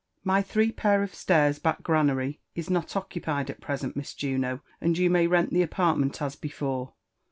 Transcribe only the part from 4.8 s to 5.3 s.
and you may